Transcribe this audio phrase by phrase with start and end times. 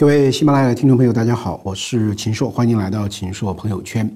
[0.00, 4.10] 各位喜马拉雅的听众朋友，大家好，我是秦朔，欢迎来到秦朔朋友圈。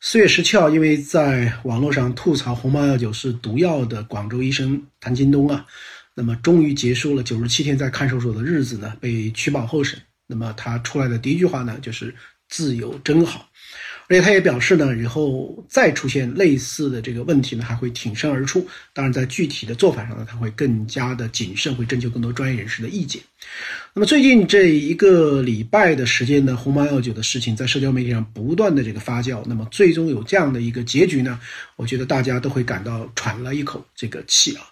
[0.00, 5.66] 四月十七号，因为在网络上吐槽鸿茅药酒是毒药的广州医生谭金东啊，
[6.14, 10.00] 那么终于结束了九十七天在看守所的日子呢，被取保候审。
[10.26, 12.14] 那么他出来的第一句话呢，就是
[12.48, 13.46] “自由真好”。
[14.12, 18.60] 而且他也表示呢，以后再出现类似的这个问题呢，还会挺身而出。
[18.92, 23.22] 当然，在具体的做法上呢，他会更加的谨慎，会征求更多专业人士的意见。
[23.94, 29.42] 那么最近这一个礼拜的时间呢，红毛药酒的事情在社交媒体上不断的这个发酵。
[29.46, 31.40] 那么最终有这样的一个结局呢，
[31.76, 34.62] 我觉得大家都会感到喘了一口这个气啊。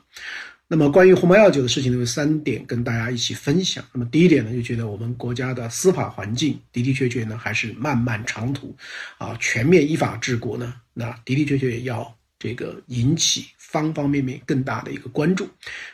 [0.72, 3.84] 那么关于红毛药酒的事情呢，有三点跟大家一起分享。
[3.92, 8.72] 那么第一点呢，就觉得我们国家的司法环境的的确确呢还是漫漫长途，
[9.18, 15.48] 啊，全面依法治国呢，那的的确确要这个引起方方面面更大的一个关注。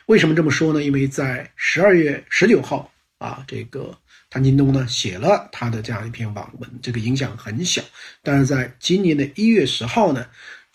[0.05, 0.83] 为什么这么说呢？
[0.83, 3.97] 因为在十二月十九号啊，这个
[4.29, 7.81] 谭金东呢写了他的这样一篇网文，这个影响很小。
[8.21, 10.23] 但是在今年的一月十号呢。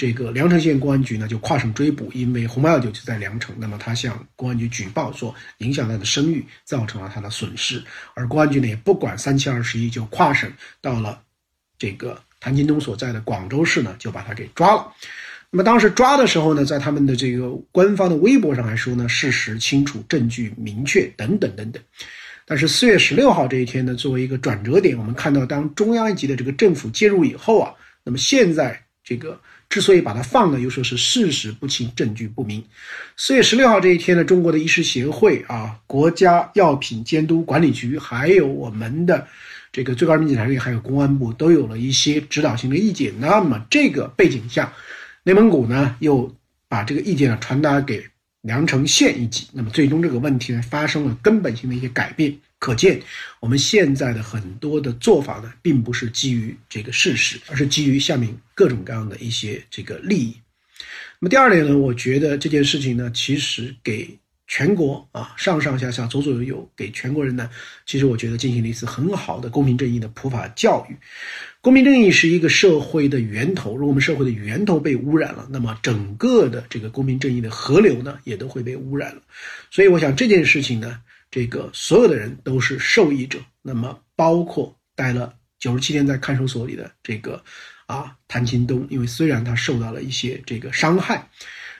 [0.02, 7.80] 这个凉城县公安局呢就跨省追捕，因为红毛药酒就在凉城，那么他向公安局举报说影响他的声誉，造成了他的损失，
[8.14, 11.22] 而公安局呢也不管三七二十一，就跨省到了
[11.78, 14.92] 这个谭金东所在的广州市呢，就把他给抓了。
[15.50, 21.80] 那么当时抓的时候呢，在他们的这个官方的微博上还说呢，事实清楚，证据明确，等等等等。
[22.44, 27.72] 但是四月十六号这一天呢，作为一个转折点，我们看到当中央一级的这个政府介入以后啊，
[28.02, 29.40] 那么现在这个。
[29.72, 32.62] 之所以把它放了，又说是事实不清、证据不明。
[33.16, 39.26] 四月十六号这一天呢，中国的医师协会啊、国家药品监督管理局，还有我们的
[39.72, 43.14] 这个最高人民检察院，还有公安部，都有了一些指导性的意见。
[43.18, 44.70] 那么这个背景下，
[45.22, 46.30] 内蒙古呢又
[46.68, 48.04] 把这个意见呢传达给
[48.42, 52.36] 凉城县一级，那么最终这个问题呢发生了根本性的一些改变。
[52.62, 53.02] 可见，
[53.40, 60.36] 我们现在的很多的做法呢，并不是基于这个事实，而是基于下面各种各样的一些这个利益。
[61.18, 64.16] 那么第二点呢，我觉得这件事情呢，其实给
[64.46, 67.50] 全国啊上上下下左左右右给全国人呢，
[67.84, 70.94] 其实我觉得进行了一次很好的公平正义的普法教育。
[71.60, 79.22] 公平正义是一个社会的源头，如果我们社会的源头被污染了，那么整个的这个公平正义的河流呢，也都会被污染了。
[79.68, 81.00] 所以，我想这件事情呢。
[81.32, 87.42] 这个所有的人都是受益者，那么包括待了九十七天在看守所里的这个
[87.86, 91.26] 啊谭秦东，因为虽然他受到了一些这个伤害，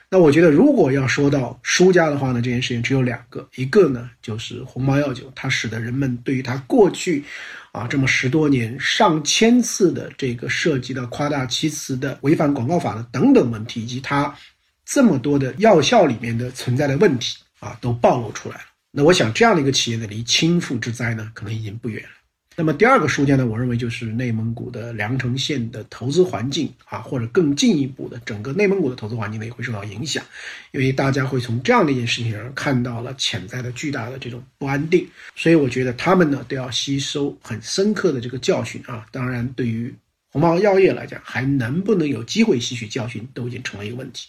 [0.09, 7.23] 那我觉得如果要说到输家的话呢，这件事情只有两个，一个呢就是红毛药酒，它使得人们对于他过去
[7.71, 14.35] 啊这么十多年上千次的这个涉及到夸大其词的违反广告法的等等问题，以及它
[14.83, 18.63] 这么多的药效里面的存在的问题啊，都暴露出来了。
[18.95, 22.09] 那我想，这样的一个企业呢，离倾覆之灾呢，可能已经不远了。
[22.55, 30.23] 那么第二个输家呢，我认为就是内蒙古的凉城县的投资环境啊，或者更进一步的，整个内蒙古的投资环境呢，也会受到影响，
[30.69, 39.03] 因为大家会从这样的一件事情上看到了潜在的巨大的这种不安定，所以我觉得他们呢，都要吸收很深刻的这个教训啊。
[39.11, 39.91] 当然，对于
[40.33, 44.27] 红毛药业来讲，还能不能有机会吸取教训，都已经成了一个问题。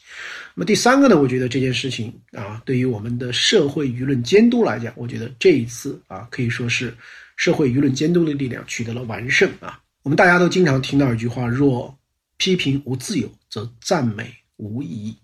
[0.54, 1.18] 那么第三个呢？
[1.18, 6.94] 我觉得这件事情啊，对于我们的社会舆论监督来讲，我觉得这一次啊，可以说是
[7.36, 9.80] 社会舆论监督的力量取得了完胜啊。
[10.02, 11.98] 我们大家都经常听到一句话：若
[12.36, 15.16] 批评无自由，则赞美无意义。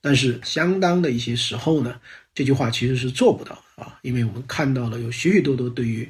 [0.00, 2.00] 但是相当的一些时候呢，
[2.32, 6.08] 这句话其实是做不到啊，因为我们看到了有许许多多对于。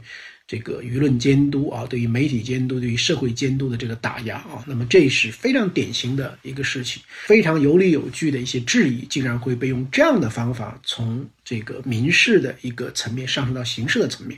[0.51, 14.37] 这个舆论监督啊，对于媒体监督、对于社会监督的这个打压啊，那么这是非常典型的一个事情，非常有理有据的一些质疑，竟然会被用这样的方法从这个民事的一个层面上升到刑事的层面，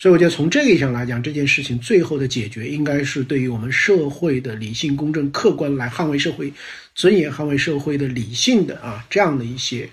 [0.00, 6.52] 所以我觉得从这个意义上来讲，这件事情最后的解决，应该是对于我们社会的理性、公正、客观来捍卫社会
[6.96, 9.88] 尊严、捍卫社会的理性的啊这样的一些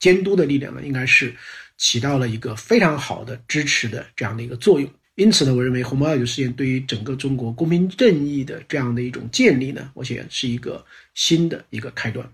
[0.00, 1.32] 监督的力量呢，应该是
[1.78, 4.90] 起到了一个非常好的支持的这样的一个作用。
[5.16, 10.84] 因此呢，我认为红毛药酒事件对于整个中国公平正义的这样的一种建立呢，我想是一个
[11.14, 12.28] 新的一个开端。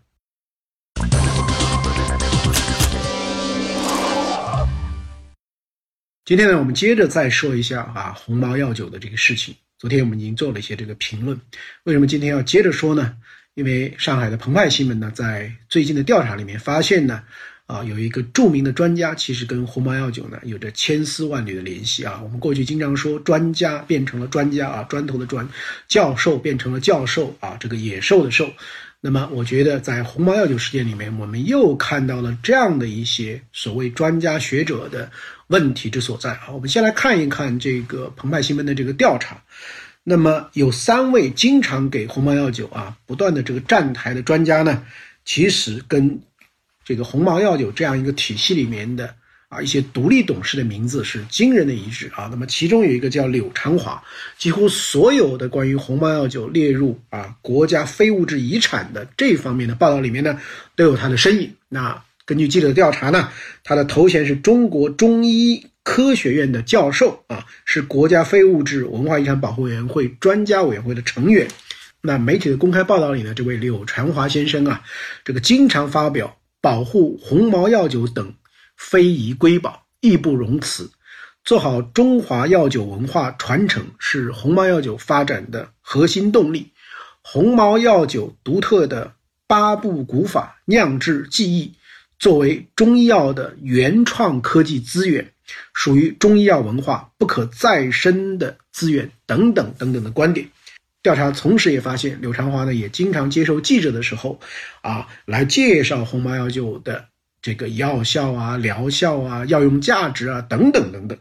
[6.24, 9.54] 今天呢，我们接着再说一下啊，红毛药酒的这个事情。
[9.76, 11.38] 昨天我们已经做了一些这个评论，
[11.84, 13.14] 为什么今天要接着说呢？
[13.52, 17.24] 因为上海的澎湃新闻呢，在最近的调查里面发现呢。
[17.70, 22.20] 啊，有一个著名的专家，其实跟鸿茅药酒呢有着千丝万缕的联系啊。
[22.20, 25.48] 我们过去经常说，专家变成了专家啊，砖头的砖，
[25.86, 28.50] 教授变成了教授啊，这个野兽的兽。
[29.00, 35.10] 那么，我觉得在鸿茅药酒事件里面，我们又看到了这样的一些所谓专家学者的
[35.46, 36.50] 问题之所在啊。
[36.52, 39.40] 我们先来看一看这个澎湃新闻的这个调查。
[40.02, 44.82] 那么有三位经常给鸿茅药酒啊不断的这个站台的专家呢，
[45.24, 46.20] 其实跟
[46.84, 49.14] 这个鸿茅药酒这样一个体系里面的。
[49.50, 52.28] 啊，一些独立董事的名字是惊人的一致啊。
[52.30, 54.00] 那么其中有一个叫柳长华，
[54.38, 60.40] 几乎所有的关于鸿茅药酒列入啊国家非物质遗产的这方面的报道里面呢，
[60.76, 61.52] 都有他的身影。
[61.68, 63.28] 那根据记者的调查呢，
[63.64, 71.48] 他的头衔是中国中医科学院的教授啊，是国家非物质文化遗产保护委员会专家委员会的成员。
[72.00, 74.80] 那媒体的公开报道里呢，这位柳长华先生啊，
[75.24, 78.34] 这个经常发表保护鸿茅药酒等。
[78.76, 80.90] 非遗瑰宝，义不容辞。
[81.44, 86.72] 做好中华药酒文化传承是鸿茅药酒发展的核心动力。
[87.20, 89.12] 鸿茅药酒独特的
[89.46, 91.74] 八步古法酿制技艺，
[92.18, 95.30] 作为中医药的原创科技资源，
[95.74, 100.48] 属于中医药文化不可再生的资源等等等等的观点。
[101.02, 104.40] 调查同时也发现，柳长华呢也经常接受记者的时候，
[104.80, 107.06] 啊，来介绍鸿茅药酒的。
[107.42, 111.16] 这个药效啊、疗效啊、药用价值啊等等等等。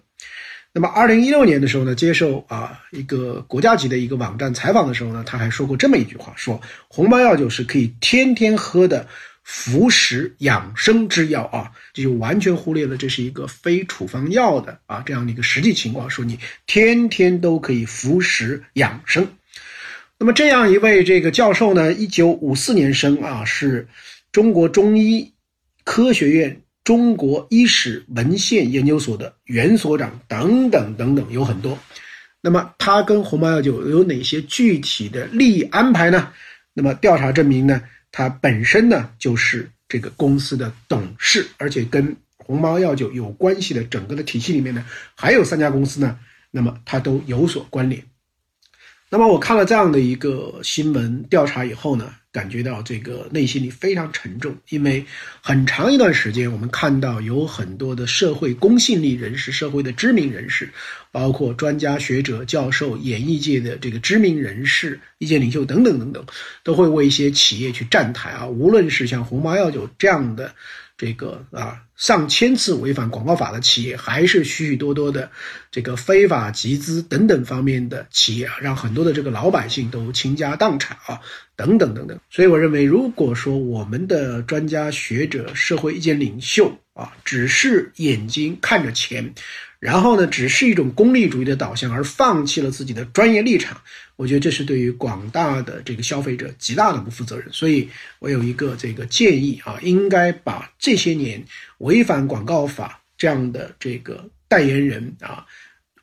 [0.74, 9.08] 那么，二零一六年的时候呢，接受啊一个国家级的一个网站采访的时候呢，他还说过这么一句话：说红茅药酒是可以天天喝的
[9.44, 16.10] 服食养生之药啊，这就完全忽略了这是一个非处方药的啊这样的一个实际情况。
[16.10, 16.38] 说你
[16.68, 19.26] 天天都可以服食养生。
[20.20, 23.88] 那么，这样一位这个教授呢，一九五四年生啊，是
[24.32, 25.34] 中国中医。
[25.86, 31.76] 科学院中国医史文献研究所的原所长等等等等有很多，
[32.42, 36.32] 那么他跟鸿茅药酒有哪些具体的利益安排呢？
[36.76, 37.82] 那么调查证明呢，
[38.12, 46.20] 他本身呢就是这个公司的董事，而且跟鸿茅药酒有关系的整个的体系里面呢，还有三家公司呢，
[46.52, 48.04] 那么它都有所关联。
[49.12, 52.14] 那么我看了这样的一个新闻调查以后呢？
[52.40, 55.06] 感觉到这个内心里非常沉重，因为
[55.42, 60.72] 很长一段时间，我们看到有很多的社会公信力人士、社会的知名人士，
[61.12, 66.26] 包括专家学者、教授、演艺界的这个知名人士、意见领袖等等等等，
[66.64, 68.48] 都会为一些企业去站台啊。
[68.48, 70.56] 无论是像鸿茅药酒这样的。
[71.00, 75.32] 这个啊，上千次违反广告法的企业，还是许许多多的
[75.72, 81.22] 这个非法集资等等方面的企业啊，让很多的这个老百姓都倾家荡产啊，
[81.56, 82.20] 等等等等。
[82.30, 89.34] 所以我认为，如果说我们的专家学者、社会意见领袖啊，只是眼睛看着钱。
[89.80, 93.82] 然后呢，只是一种功利主义的导向，而放弃了自己的专业立场，
[94.18, 97.48] 我觉得这是对于广大的这个消费者极大的不负责任。
[97.54, 97.90] 所以
[98.20, 101.42] 我有一个这个建议啊，应该把这些年
[101.78, 105.46] 违反广告法这样的这个代言人啊，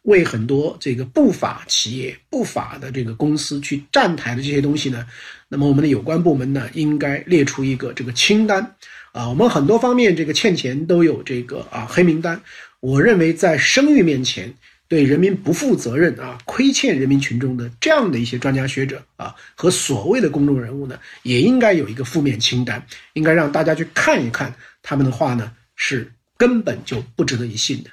[0.07, 5.05] 为很多这个不法企业、不法的这个公司去站台的这些东西呢，
[5.49, 8.77] 那么我们的有关部门呢，应该列出一个这个清单
[9.11, 12.41] 啊，我们很多方面这个欠钱都有这个啊黑名单。
[12.79, 14.55] 我认为，在声誉面前
[14.87, 27.91] 对人民不负责任啊，亏欠人民群众的这样的一些专家学者啊和所谓的公众人物呢，也应该有一个负面清单，应该让大家去看一看他们的话呢，是根本就不值得一信的。